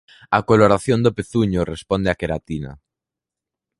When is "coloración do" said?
0.49-1.15